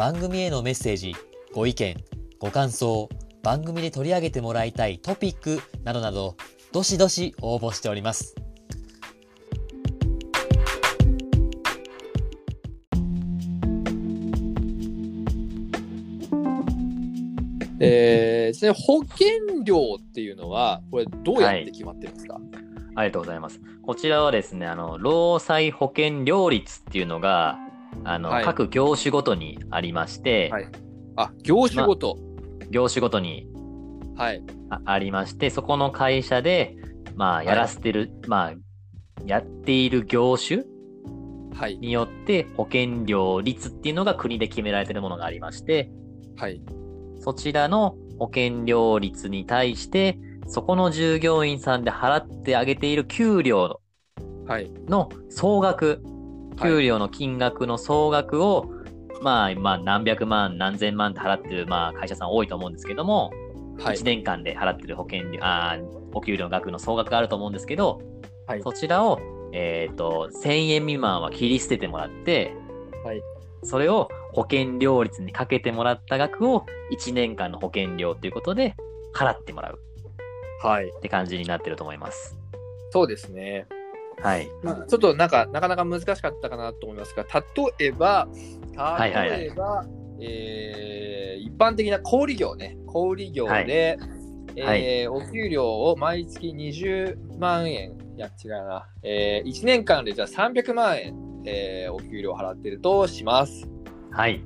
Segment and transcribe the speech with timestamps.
[0.00, 1.14] 番組へのメッセージ
[1.52, 1.94] ご意見
[2.38, 3.10] ご感想
[3.42, 6.38] 番組で取り上げてもらいたいトピックなどなど
[6.72, 8.34] どしどし応募しております。
[17.78, 22.40] えー、ちなみに保険料っていうのは、これどうやって決まってるんですか、
[22.94, 23.60] ありがとうございます。
[23.82, 27.58] こちらはですね、あの、労災保険料率っていうのが、
[28.04, 30.68] あの、はい各業種ごとにありまして、はい
[31.16, 32.18] あ、業種ごと。
[32.70, 33.48] 業種ごとに
[34.16, 34.42] はい。
[34.70, 36.76] あありまして、そこの会社で、
[37.16, 38.54] まあ、やらせてる、まあ、
[39.26, 40.64] やっている業種
[41.54, 41.76] はい。
[41.78, 45.90] によって保険料率っていうのが国で決められているものがありまして、
[46.36, 46.62] はい。
[47.20, 53.80] そちらの保険料率に対して、そこの従業員さんで払ってあげている給料
[54.46, 54.70] はい。
[54.88, 56.09] の総額、はい
[56.62, 58.70] 給料の金額の総額を、
[59.22, 63.30] まあ、まあ、何百万、何千万って払ってる、まあ、会社さん多いと思うんですけども、
[63.78, 64.04] はい1。
[64.04, 68.00] 年間で払ってる保険料、あーお給料の額の総額があると思うんですけど、
[68.46, 69.20] はいそちらを、
[69.52, 72.54] えっ、と、1000円未満は切り捨ててもらって、
[73.04, 73.22] はい
[73.62, 78.74] それを保険料率にかけてもらった額を1年間の保険料ということで
[79.14, 79.78] 払ってもらう
[80.62, 80.88] はい。
[80.88, 82.36] って感じになってると思います。
[82.90, 83.66] そうですね。
[84.20, 84.48] はい。
[84.62, 87.24] まあ、ちょっとなんか、なかなか難しかったかなと思いますが、
[87.78, 88.28] 例えば、
[88.74, 89.84] いはいはい例えば、
[90.20, 93.66] えー一般的な小売業ね、小売業で、はい
[94.56, 103.68] えーお給料を毎月20万円、いや、違うな、え1年間でじゃあ300万円、えーお給料払ってるとします。
[104.10, 104.42] はい。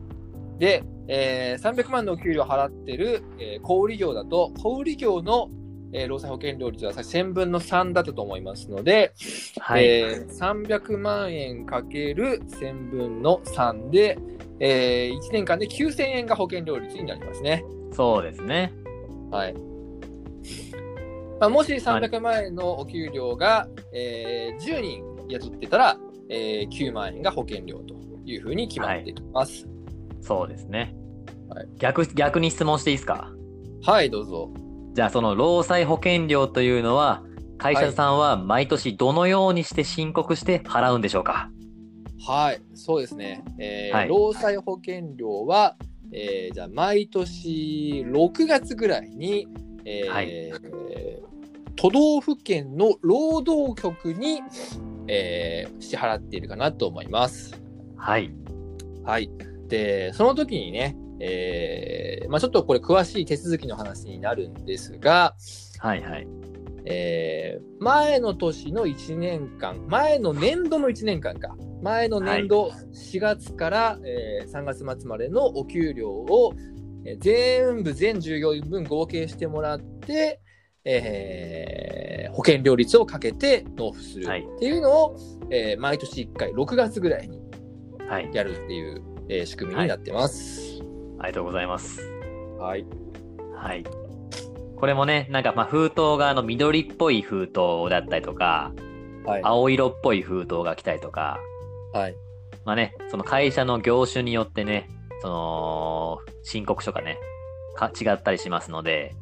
[0.59, 5.49] で、えー300万のお給料払ってる、えー小売業だと、小売業の、
[5.95, 9.13] えー労災保険料率はさ1000分の3だったと思いますので、
[9.61, 9.85] はい。
[9.87, 14.19] えー300万円かける1000分の3で、
[14.61, 17.65] え1年間で9000円が保険料率になりますね。
[17.93, 18.73] そうですね。
[19.31, 19.55] はい。
[21.41, 25.97] まあ、もし300万円のお給料が、えー10人雇ってたら、
[26.29, 27.95] えー9万円が保険料と
[28.25, 29.67] いうふうに決まっています。
[30.21, 30.95] そうですね。
[31.49, 33.31] はい逆、逆に質問していいですか？
[33.83, 34.51] はい、どうぞ。
[34.95, 37.23] じゃあその労災保険料というのは、
[37.59, 41.51] 会社さんは毎年どのようにして申告して払うんでしょうか？
[42.27, 43.45] はい、そうですね。
[43.59, 45.77] えーはい労災保険料は、
[46.13, 49.49] えーじゃあ毎年6月ぐらいに、
[49.85, 50.31] えーはい
[51.77, 54.41] 都道府県の労働局に、
[55.09, 57.61] えー支払っているかなと思います。
[57.97, 58.31] はい。
[59.03, 59.29] はい。
[59.69, 65.35] で、その時にね、えーまあ、ちょっとこれ詳しい手続きの話になるんですが、
[65.79, 66.27] はいはい。
[66.85, 76.53] えー前の年の1年間、前の年度の1年間か、前の年度4月から、えー3月末までのお給料を、
[77.07, 80.41] えー全部全従業員分合計してもらって、
[80.85, 85.17] えー保険料率をかけて納付するはいっていうのを、
[85.51, 87.41] えー毎年1回6月ぐらいに
[88.09, 88.31] はい。
[88.35, 90.74] やるっていう、えー仕組みになってます。
[91.25, 92.03] ありがとうございます。
[92.59, 92.87] はい。
[93.57, 93.85] はい。
[94.77, 98.73] これもね、なんかまあ封筒があの緑っぽい封筒だったりとか、
[99.25, 99.41] はい。
[99.43, 101.39] 青色っぽい封筒が来たりとか、
[101.93, 102.17] はい。
[102.67, 104.89] まあね、その会社の業種によってね、
[105.23, 107.19] その、申告書がね、
[107.75, 109.15] か違ったりしますので、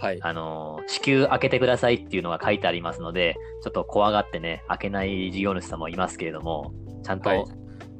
[0.00, 0.18] はい。
[0.22, 6.72] あのー、支給開けてくださいっていうのが書いてありますので、ちょっと怖がってね、開けない事業主さんもいますけれども、
[7.04, 7.44] ちゃんと、はい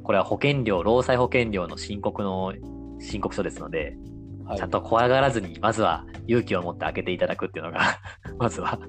[0.03, 2.53] これは保険料、労災保険料の申告の
[3.03, 3.95] 申告書ですので、
[4.45, 4.57] はい。
[4.57, 7.99] ちゃんと怖がらずに、まずは勇気を持って開けていただくっていうのが、
[8.39, 8.79] まずは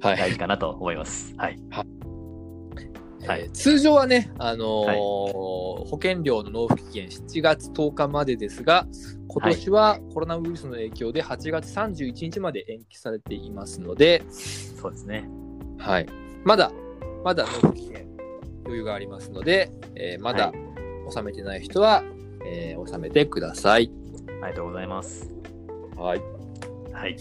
[0.00, 0.16] はい。
[0.18, 1.34] 大事かなと思います。
[1.36, 1.58] はい。
[1.70, 3.40] はい。
[3.40, 8.86] えー通常はね、あのー保険料の納付期限7月10日までですが、
[9.28, 15.28] 今年はコロナウイルスの影響で8月31日まで延期されていますので、そうですね。
[15.78, 16.06] はい、
[16.44, 16.70] まだ、
[17.24, 18.06] まだ納付期限
[18.64, 20.56] 余裕がありますので、えーまだはい。
[21.06, 22.02] 納めてない人は、
[22.46, 23.90] えー納めてください。
[24.42, 25.30] ありがとうございます。
[25.96, 26.22] はい。
[26.92, 27.16] はい。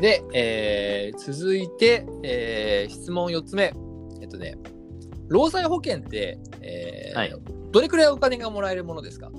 [0.00, 3.72] で、えー続いて、えー質問4つ目。
[4.20, 4.56] えっとね、
[5.28, 7.34] 労災保険って、えーはい
[7.72, 9.30] どれくらいお金がもらえるものですか？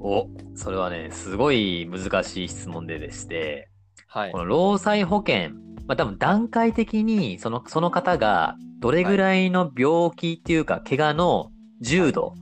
[0.00, 3.68] お、それはね、すごい難しい質問ででして、
[4.08, 4.38] はいこ。
[4.38, 5.50] の労災保険、
[5.86, 12.34] まあ多分段階的にそのその方がどれぐらいの病気っていうか、怪我の重度、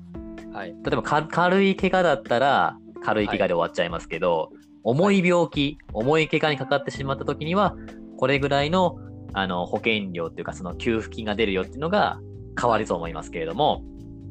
[0.53, 0.69] はい。
[0.69, 4.51] 例えばか軽い怪我だったら軽い怪我で終わっちゃいますけど、
[4.85, 7.77] 重い病気、重い怪我にかかってしまった時には、
[8.17, 8.97] これぐらいの
[9.35, 12.21] あの保険料っていうか、その給付金が出るよっていうのが
[12.61, 13.83] 変わると思いますけれども、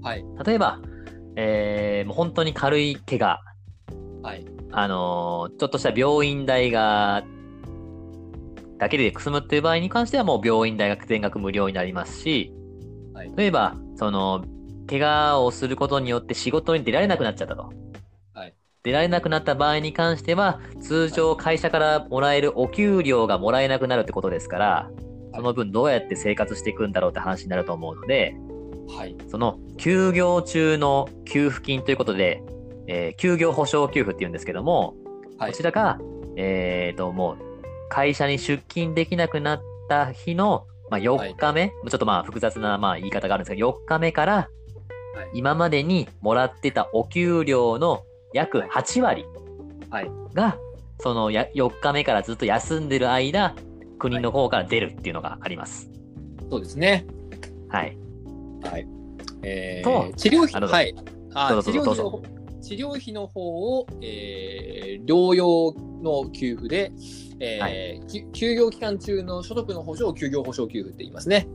[0.01, 0.23] はい。
[0.45, 0.79] 例えば、
[1.35, 3.39] えーもう本当に軽い怪我、
[4.21, 4.45] はい。
[4.71, 7.23] あのーちょっとした病院代が、
[8.77, 12.53] だけで済むっていう場合に関してはもう病院代が全額無料になりますし、
[13.13, 14.43] はい例えば、その、
[14.91, 17.71] 怪我をすることによって仕事に出られなくなっちゃったと。
[18.33, 18.53] はい。
[18.83, 24.91] 出られなくなった場合に関しては、通常会社からもらえるお給料がもらえなくなるってことですから、
[25.33, 28.35] その分どうやって生活していくんだろうって話になると思うので、
[28.89, 29.15] はい。
[29.29, 32.43] その休業中の給付金ということで、
[32.87, 34.95] えー休業保障給付っていうんですけども、
[35.37, 35.51] はい。
[35.51, 35.99] こちらが、
[36.35, 37.37] えっ、と、もう、
[37.89, 44.60] 会社に出勤できなくなった日の、まあ、4日目、ちょっとまあ複雑なまあ言い方があるんですけど、4日目からはい、
[45.33, 48.03] 今までにもらってたお給料の
[48.33, 49.25] 約8割
[49.89, 50.57] はいが、
[50.99, 53.55] そのや4日目からずっと休んでる間、
[53.99, 55.89] 国の方から出るっていうのがあります。
[56.49, 57.05] そうですね。
[57.69, 57.97] はい。
[58.63, 58.87] はい。
[59.43, 60.95] えとー、治療費、はい。
[61.33, 62.31] あ治療費
[62.61, 63.41] 治療費の方
[63.79, 66.91] を、えー、療養の給付で、
[67.39, 71.47] えーき休業期間中の所得の保障を休業保障給付って言いますね。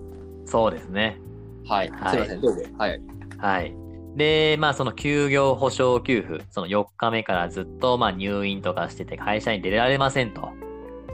[0.45, 1.19] そうですね。
[1.67, 1.91] はい。
[1.91, 2.63] はいすいません、どうぞ。
[2.77, 3.01] はい。
[3.39, 3.75] はい。
[4.17, 10.51] で、まあその休業保障給付、その4日目からずっとまあ入院とかしてて会社に出られませんと。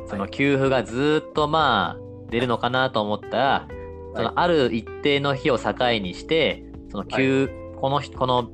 [0.07, 3.69] その給付がずっとまあ出るのかなと思ったら、
[4.15, 8.51] そのある一定の日を境にして、その休、この日、この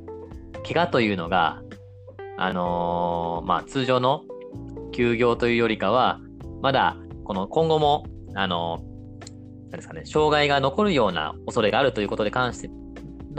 [0.64, 1.62] 怪我というのが、
[2.38, 4.23] あのーまあ通常の
[4.93, 6.21] 休業というよりかは、
[6.62, 8.81] まだこの今後も、あの
[9.71, 12.71] なんですかね、障害が残るような恐れがあるということで関して、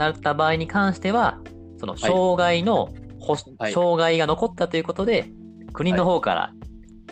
[0.00, 1.38] なった場合に関しては、
[1.78, 2.88] その障害の、
[3.18, 3.72] ほはい。
[3.72, 5.30] 障害が残ったということで、
[5.72, 6.52] 国の方から、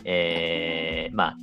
[0.05, 1.37] えーまあ、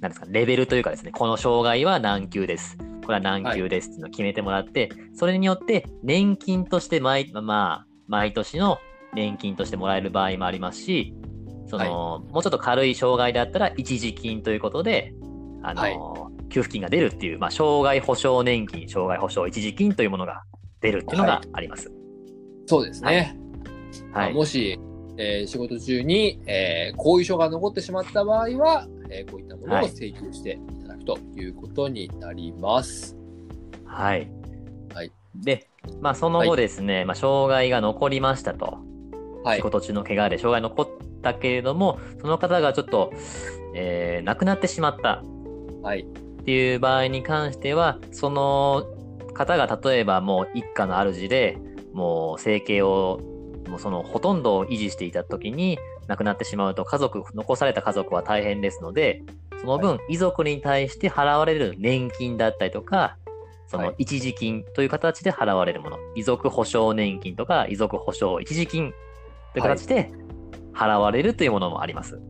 [0.00, 2.78] なんですか、レベルというかですね、この障害は何級です。
[3.04, 8.78] これは何級ですっていうのを決めてもらって、それによって年金として毎、まあ、毎年の
[9.14, 11.14] 年金としてもらえる場合もありますし、
[11.66, 15.12] その、もうちょっと軽い障害であったら一時金ということで、
[15.62, 20.42] あの、はい給付金が出るっていう、まあ、障害保障年金、障害保障一時金というものが
[20.80, 21.90] 出るっていうのがあります。
[22.66, 23.36] そうですね。
[24.12, 24.34] はい。
[24.34, 24.78] もし、
[25.16, 33.16] えー仕事中に、えー後遺症が残ってしまった場合は、えーこういったものをはい請求していただくということになります。
[33.84, 34.30] はい。
[34.94, 35.68] はいで、
[36.00, 38.78] まあ、その後ですね、まあ、障害が残りましたと。
[39.44, 39.62] はい仕。
[39.62, 40.88] 事中の怪我で障害残っ
[41.22, 43.12] たけれども、その方がちょっと、
[43.74, 45.22] えー亡くなってしまった
[45.82, 46.06] はい。
[46.42, 48.84] っていう場合に関しては、その
[49.32, 51.56] 方が例えばもう一家の主で、
[51.92, 53.20] もう生計を、
[53.68, 55.78] もうそのほとんどを維持していた時に
[56.08, 59.22] 亡くなってしまうと家族、残された家族は大変ですので、
[59.60, 63.16] その分遺族に対して払われる年金だったりとか、
[63.68, 68.92] そはいの一時金という形で払われるもの、遺族保障年金とか遺族保障一時金
[69.52, 70.10] という形で
[70.74, 72.20] 払われるというものもあります。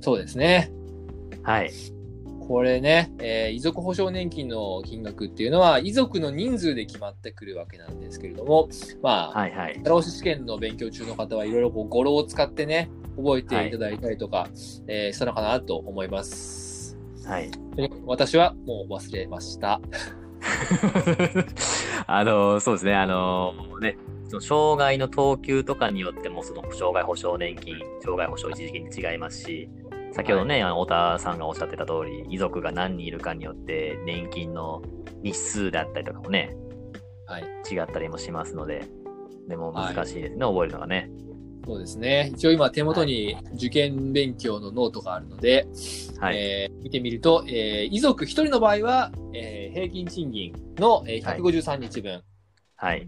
[0.00, 0.72] そうですね。
[1.44, 1.70] はい。
[2.48, 8.68] これね、えー遺族保障年金の金額っていうのは、遺族の人数で決まってくるわけなんですけれども、
[9.02, 9.80] まあ、はいはい。
[9.82, 14.48] 社労士試験の勉強中の方はいろいろこう語呂を使ってね、覚えていただいたりとか、
[14.86, 16.96] えーしたのかなと思います。
[17.26, 17.50] はい。
[17.74, 19.80] で私はもう忘れました。
[22.06, 23.98] あの、そうですね、あの、ね、
[24.28, 29.68] その障害の等級とかによっても、その障害保障年金、障害保障一時金に違いますし、
[30.16, 34.80] 先ほどね、あの太田さんがおっしゃってた通り、遺族が何人いるかによって、年金の
[35.22, 36.56] 日数だったりとかもね、
[37.26, 37.42] はい。
[37.70, 38.86] 違ったりもしますので、
[39.46, 41.10] でも難しいですね、覚えるのがね。
[41.66, 42.30] そうですね。
[42.34, 45.66] 一応今手元に受験勉強のノートがあるので、
[46.18, 46.36] はい。
[46.38, 52.22] えー見てみると、えー遺族1人の場合は、えー平均賃金の、えーはい153日分、
[52.76, 53.06] はい。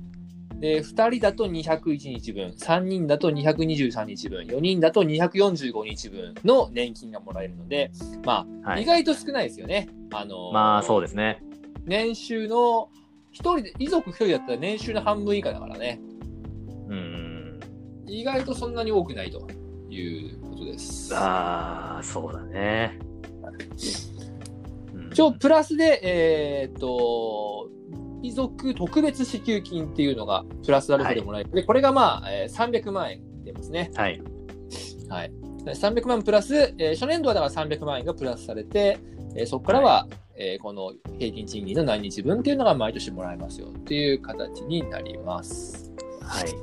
[0.61, 7.93] で、2人だと201日分、3人だと223日分、4人だと245日分の年金がもらえるので、
[8.25, 9.88] まあ、はい意外と少ないですよね。
[10.12, 11.43] あのーまあ、そうですね。
[11.85, 12.91] 年収の、
[13.31, 16.00] 一人で、遺族1人だったら年収の半分以下だからね。
[16.88, 17.61] うん。
[18.07, 19.47] 意外とそんなに多くないと
[19.88, 21.15] いうことです。
[21.15, 22.99] ああ、そうだね。
[24.93, 27.71] うん一応、プラスで、えーっと、
[28.22, 33.90] 遺族特別支給金っていうのがプラスアルファでもらえる、でこれがまあ、えー300万円出ますね。
[33.94, 34.20] はい。
[35.08, 35.32] はい、
[35.66, 38.98] 300万プラス、えー初年度はだから300万円がプラスされて、
[39.37, 40.06] えーそこからは、
[40.37, 45.92] えーこの平均賃金の何日分っていうのが毎年もらえますよっていう形になります。
[46.22, 46.54] はい。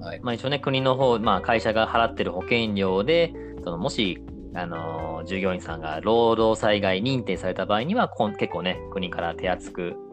[0.00, 3.32] はい、まあ一応ね、国の方、まあ会社が払ってる保険料で、
[3.64, 4.22] そのもし、
[4.54, 10.05] あのー従業員さんが労働災害認定された場合には、こん結構ね、国から手厚く、うん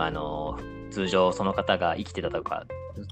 [0.00, 2.66] まああのー通常その方が生きてたとか、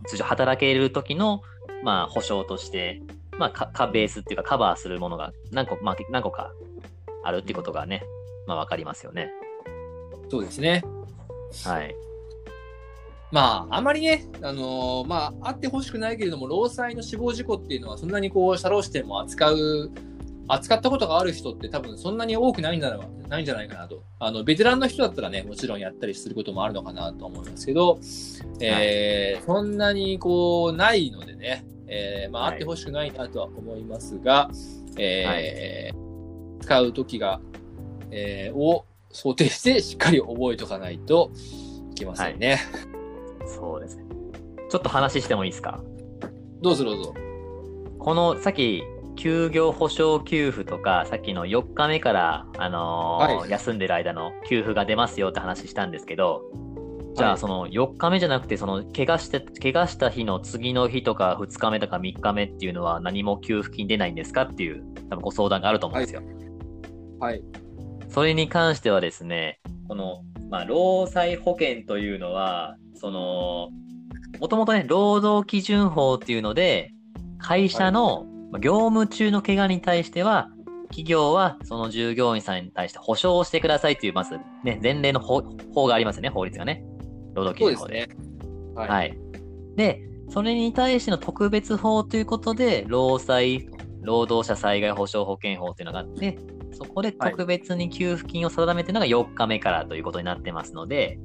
[0.08, 1.42] 通常働ける時の、
[1.84, 3.00] まあ保証として、
[3.38, 6.50] まあかかベースっていうかカバーするものが何個,、まあ、何個か
[7.22, 8.02] あるっていうことがね、
[8.48, 9.30] まあわかりますよね。
[10.28, 10.82] そうですね。
[11.64, 11.94] はい。
[13.30, 19.90] まあ、あまりね、あのーまあ、あってほしくないけれども、労災の死亡事故っていうのは、そんなにこう、社労士でも扱う、
[20.48, 24.02] 扱ったことがある人って多分そんなに多くないんだろうないんじゃないかなと。
[24.18, 27.98] あの、ベテランの人だったらね、もちろんやったりすることもあるのかなと思いますけど、
[28.60, 34.50] えーそんなにこう、ないのでね、えーまあ、はいあってほしくないなとは思いますが、
[34.96, 36.08] えー
[36.62, 37.40] 使う時が、
[38.10, 41.30] えーを想定してしっかり覚えておかないと
[41.92, 42.58] いけませんね。
[43.46, 44.04] そうですね。
[44.70, 45.80] ちょっと話してもいいですか？
[46.60, 47.14] どうぞどうぞ。
[47.98, 48.82] このさっき
[49.18, 56.42] 休業保障給付とかさっきの4日目から、あのーはい休んでる間の給付が出ますよって話したんですけど
[57.14, 66.22] じゃはいあその4日目じゃなくてその怪我して怪我した日の次の日とか2日目とか3日目っていうのは何も給付金出ないんですかっていう多分ご相談があると思うんですよ。
[67.20, 67.42] はい。
[68.08, 73.70] それに関してはですね、この、まあ、労災保険というのは、その、
[74.40, 76.92] もともとね、労働基準法っていうので、
[77.38, 80.50] 会社のまあ業務中の怪我に対しては、
[80.88, 85.42] 企業はその従業員さんに対して保証をしてくださいという、まずね、前例の法
[85.74, 86.82] 法がありますよね、法律がね。
[87.34, 87.94] 労働基準法で。
[87.94, 88.16] ですね。
[88.74, 88.88] はい。
[88.88, 89.18] はい。
[89.76, 93.68] で、それに対しての特別法ということで、労災、
[94.02, 96.38] 労働者災害保障保険法というのがあって、
[96.72, 101.18] そこで特別に給付金を定めているのが4日目からということになってますので、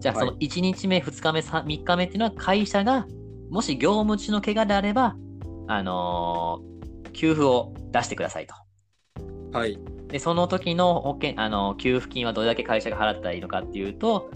[0.00, 3.06] じゃあはいその1日目、2日目、さ3日目っていうのは会社が、
[3.50, 5.16] もし業務中の怪我であれば、
[5.66, 6.74] あのー
[7.14, 8.54] 給付を出してくださいと。
[9.56, 9.78] はい。
[10.08, 14.30] で、その時の保険、あの、給付金はどれだけ会社が払ったらいいのかっていうと、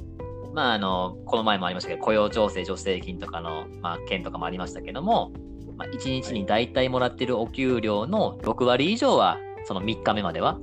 [0.54, 5.32] まあ、あの、この前もありましたけど、雇用調整助成金とかの、まあ、件とかもありましたけども、
[5.76, 10.58] まあ、1日に大体もらってるお給料の6割以上は、その3日目までは、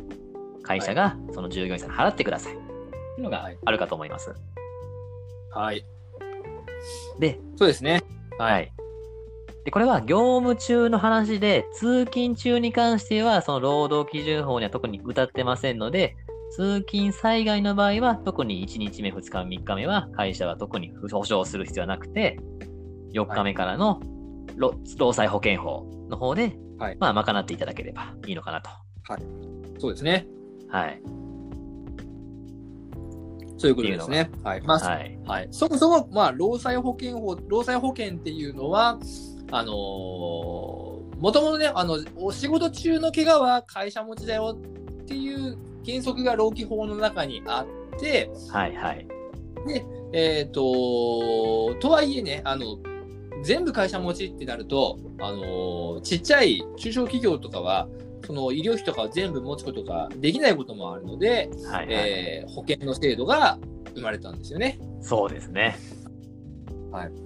[0.64, 2.54] 会社がその従業員さんに払ってください。
[2.54, 2.66] ってい
[3.20, 4.34] うのがはいあるかと思います。
[5.52, 5.86] はい。
[7.20, 8.02] で、そうですね。
[8.40, 8.72] はい。
[9.66, 16.16] で、これは業務中の話で、通勤中に関しては、その労働基準法には特に歌ってませんので、
[16.52, 22.38] 通勤災害の場合は、特に1日目、2日目、3日目は、会社は特に保証する必要はなくて、
[23.14, 24.00] 4日目からの
[24.56, 28.70] 労労災保険法の方で、はいまあ、賄っていただければいいのかなと。
[29.80, 30.28] そうですね。
[30.70, 31.02] はい。
[33.58, 34.30] そういうことですね。
[34.44, 34.62] はい。
[34.62, 35.20] まあ、はい。
[35.26, 35.48] はい。
[35.50, 39.00] そもそも、まあ、労災保険法、労災保険っていうのは、
[39.52, 48.76] あのーもともとね、あの、お仕事中の怪我は会社持ちだよっていう原則が労基法の中にあって、はい。
[48.76, 49.08] はい。
[50.14, 52.78] えっ、と、とはいえね、あの、
[53.44, 57.88] 全部会社持ちってなると、あの、ちっちゃい中小企業とかは、
[58.26, 61.86] その医療費とかを全部持つことができないこともあるので、はい。
[61.88, 62.10] はい。
[62.10, 63.58] えー保険の制度が
[63.94, 64.80] 生まれたんですよね。
[65.02, 65.78] そうですね。
[66.92, 67.25] はい。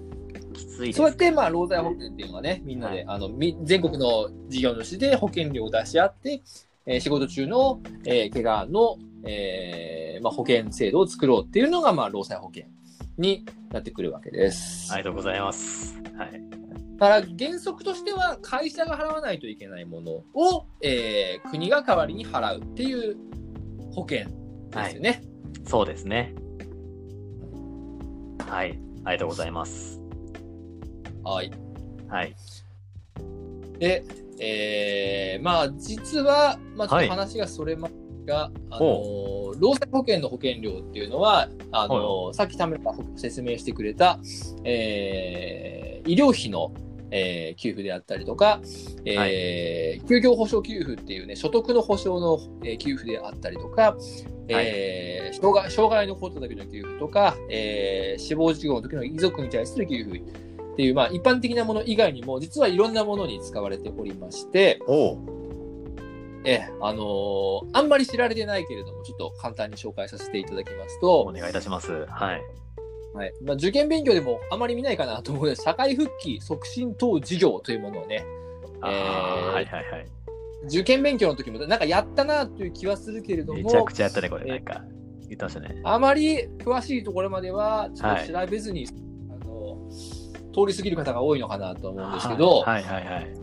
[0.60, 0.94] きつい。
[0.94, 6.42] そうやって、まあ、労災保険っていうのがね、みんなで、あの、み全国の事業主で保険料を出し合って、
[6.86, 12.66] えー仕事中の、えー怪我の、えーまあ、保険制度を作ろうっていうのが、まあ、労災保険
[13.18, 14.92] になってくるわけです。
[14.94, 16.02] ありがとうございます。
[16.18, 16.42] はい。
[16.98, 23.16] だから原則としては会社が払わないといけないものを、えー国が代わりに払うっていう
[23.92, 24.26] 保険
[24.72, 25.22] ですよね。
[25.66, 26.34] そうですね。
[28.48, 28.80] はい。
[29.06, 29.99] ありがとうございます。
[31.34, 31.52] はい。
[32.08, 32.36] はい。
[33.80, 34.04] で、
[34.40, 37.94] えーまあ実は、まあ、ちょっと話がそれます
[38.26, 44.20] が、あの労災保険の保険料っていうのは、あのさっき田村が説明してくれた、
[44.64, 46.72] えー医療費の、
[47.12, 48.62] えー給付であったりとか、
[49.06, 53.96] えー休業保障給付っていうね、所得の保障の、えー給付であったりとか、
[54.48, 60.22] えー障害障害のことだけの給付とか、えー死亡事故の時の遺族に対する給付
[60.80, 65.18] っていう、まあ、一般的なもの以外にも、実はいろんなものに使われておりまして、お
[66.46, 72.06] えーあのーあんまり知られてないけれども、ちょっと簡単に紹介させていただきますおと、願いいたします。
[72.08, 72.42] はい。
[73.14, 78.24] はいまあ、受験勉強でもあまり見ないかなと思うので、社会復帰促進等授業というものをね、
[78.78, 80.08] えーはいはいはい。
[80.68, 84.46] 受験勉強の時もなんかやったなという気はするけれどめちゃもくちゃやったね、これ。
[84.46, 84.86] えーなんか、
[85.28, 85.82] 言ってましたね。
[85.84, 89.09] あまり詳しいところまではちょっと調べずに、あの
[90.54, 93.34] 通り過ぎる方が多いのかなと思うんですけど、はいはいはい。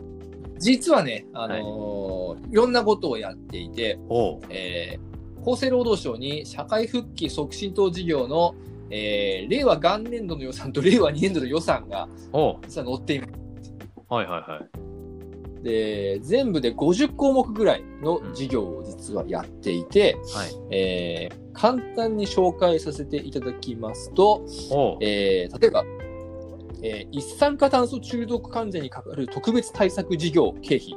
[0.59, 3.99] 実はね、あのーい、ろんなことをやっていて、
[4.49, 5.07] えー
[5.49, 8.53] 厚生労働省に社会復帰促進等事業の、
[8.89, 12.09] えー令和元年度の予算と令和2年度の予算が
[12.67, 13.33] 実は載っています。
[14.09, 14.61] はいはいは
[15.61, 15.63] い。
[15.63, 20.49] で、全部で50項目ぐらいの事業を実はやっていて、はい。
[20.71, 24.45] えー簡単に紹介させていただきますと、
[25.01, 25.83] えー例えば、
[26.83, 30.95] えー一酸化炭素中毒患者にかかる特別対策事業経費、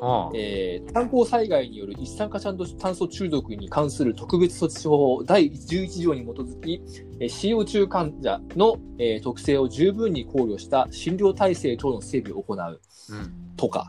[0.00, 2.56] おうえー炭鉱災害による一酸化炭
[2.94, 6.82] 素中毒に関する特別措置法第11条に基づき、
[7.20, 12.80] えー使用中患者の、えー特性を十分に考慮した診療体制等の整備を行う。
[13.10, 13.32] うん。
[13.56, 13.88] とか、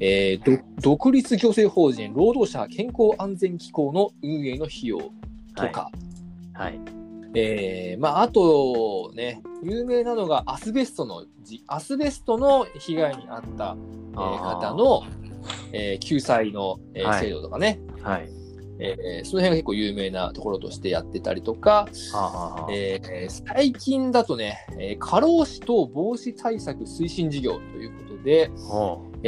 [0.00, 4.98] えーど独立行政法人労働者健康安全機構の運営の費用。
[5.56, 5.90] とか、
[6.52, 6.78] はい。
[7.38, 13.76] えーまあ、あとね、有名なのがアスベストのじ、アスベストの被害に遭った、
[14.12, 15.02] え方の、
[15.72, 17.20] えー救済の、えーはい。
[17.20, 18.28] 制度とかね、はい。
[18.78, 21.88] えーその辺が結構有名なところとしてやってたりとか、
[22.72, 28.50] えー最近だとね、えー過労死等防止対策推進事業ということで、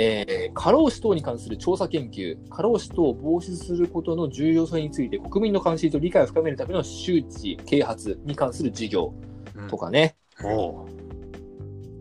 [0.01, 9.13] えー過労死等に関する調査研究、過労死等を防止することの重要性について国民の関心と理解を深めるための周知、啓発に関する事業
[9.57, 9.69] うん。
[9.69, 10.15] とかね、
[10.45, 10.87] おう。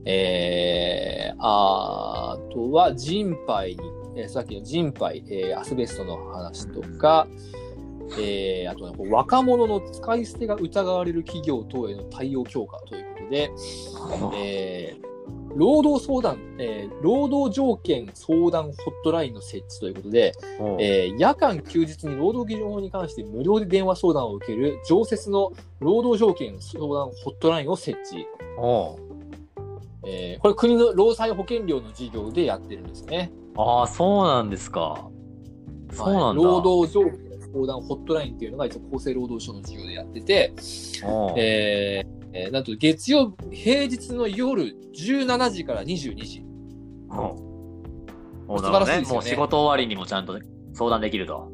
[0.06, 3.78] えー、あとは人肺に、
[4.16, 7.28] えーさっきの人肺、えーアスベストの話とか、
[8.20, 13.50] えーあとはこう若者の使い捨てが疑われる企業等への対応強化ということで、
[14.38, 15.07] えー
[15.58, 18.74] 労働相談、えー労働条件相談ホッ
[19.04, 20.34] トラインの設置ということで、
[20.80, 28.26] えー夜間休日に労働基準法に関して無料で電話相談を受ける常設の労働条件相談ホットラインを設置。
[30.06, 33.32] えーこれ国の労災保険料の事業でやってるんですね。
[33.58, 35.10] ああ、そうなんですか。
[35.92, 36.26] そうなんだ。
[36.28, 40.54] はい労働条件相談ホットラインっていうのが一応厚生労働省の事業でやってて、
[41.38, 46.44] えーえーなんと月曜、平日の夜17時から22時。
[47.10, 47.48] おう
[48.50, 50.40] おう素晴らしいですよねもう仕事終わりにもちゃんと
[50.74, 51.52] 相談できると。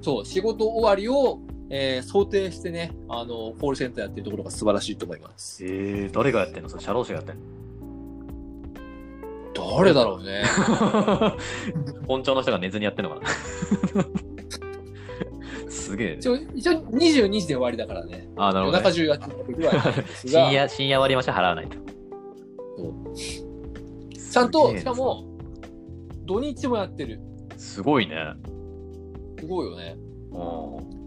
[0.00, 1.40] そう、仕事終わりを、
[1.70, 5.64] えー想定してね、あの、コールセンターやってるところが素晴らしいと思います。
[5.64, 6.68] えー、誰がやってんの？
[6.68, 7.42] それ社労士がやってんの？
[9.78, 10.44] 誰だろうね。
[12.08, 13.22] 本庁の人が寝ずにやってんのかな？
[15.92, 16.16] すげえ。
[16.18, 18.26] 一応、一応22時で終わりだからね。
[18.36, 18.94] あーなるほど、夜中ね。
[18.94, 20.06] 中やってる。
[20.24, 21.76] 深夜、深夜割り増しは払わないと。
[24.32, 25.26] ちゃんと、しかも、
[26.24, 27.20] 土日もやってる。
[27.58, 28.16] すごいね。
[29.38, 29.96] すごいよね。
[30.30, 31.02] うん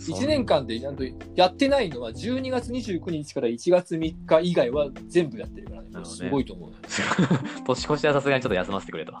[0.00, 1.04] 1年間でちゃんと
[1.36, 5.88] やってないのは12月29日から1月3日以外は全部やってるからね。
[5.90, 6.72] ねすごいと思う。
[7.66, 9.12] 年越しはさすがにちょっと休ませてくれと。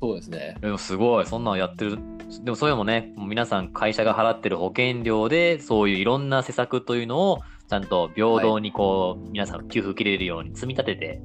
[0.00, 0.56] そうですね。
[0.60, 1.98] でもすごい、そんなんやってる。
[2.42, 11.22] でもそういうのもね、も皆さん会社が払ってる保険料で、そういういろんな施策というのを、ちゃんと平等にこう、皆さん給付受けれるように積み立てて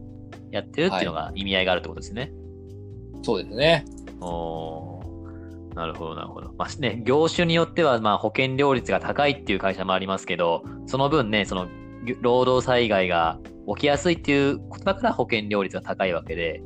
[0.51, 2.31] やってるっていうのが意味合いがあるってことですね。
[3.23, 3.85] そうですね。
[4.21, 4.99] お
[5.75, 6.53] なるほど、なるほど。
[6.57, 11.67] まあね、業種によっては、まあ、保険料率が高いっていう会社もありますけど、その分ね、その、
[12.21, 13.39] 労働災害が
[13.75, 16.61] 起きやすいっていうことだから保険料率が高いわけで、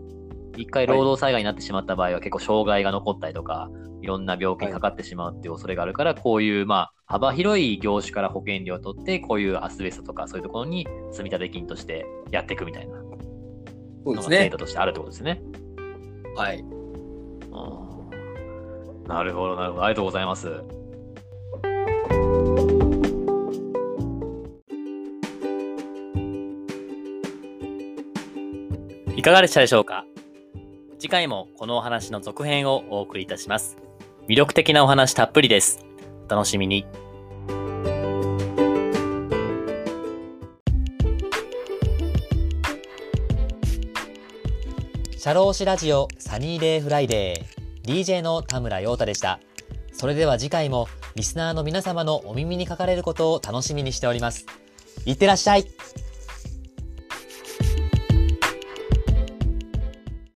[0.56, 3.70] 一回労働災害になってしまった場合は結構障害が残ったりとか、
[4.02, 12.96] いろんな病気にかかってしまうっていう恐れがあるから、こういう、まあ、幅広い業種から保険料を取って、こういうアスベストとかそういうところに積立金としてやっていくみたいな
[14.06, 14.58] そうですね制度。
[14.58, 15.42] としてあるってことですね。
[16.36, 16.60] はい。
[16.60, 17.94] うん
[19.08, 19.84] なるほど、なるほど。
[19.84, 20.48] ありがとうございます。
[29.16, 30.06] いかがでしたでしょうか？
[31.04, 33.76] 次回もこのお話の続編をお送りいたします。
[34.30, 35.86] 魅力的なお話たっぷりです。
[36.30, 36.86] お楽しみに。
[45.18, 49.42] 社労士ラジオサニーデイフライデー DJ の田村陽太でした。
[49.92, 54.46] それでは次回もリスナーの皆様のお耳にかかれることを楽しみにしております。
[55.06, 55.66] いってらっしゃい